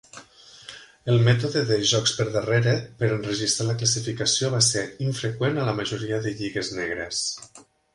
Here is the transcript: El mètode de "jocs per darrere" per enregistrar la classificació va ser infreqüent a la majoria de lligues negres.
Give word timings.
El 1.11 1.19
mètode 1.27 1.61
de 1.71 1.77
"jocs 1.91 2.15
per 2.21 2.27
darrere" 2.37 2.75
per 3.03 3.11
enregistrar 3.19 3.69
la 3.71 3.77
classificació 3.85 4.53
va 4.57 4.65
ser 4.73 4.87
infreqüent 5.11 5.65
a 5.67 5.71
la 5.73 5.81
majoria 5.85 6.25
de 6.29 6.39
lligues 6.43 6.79
negres. 6.83 7.27